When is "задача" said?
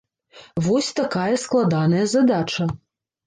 2.17-2.63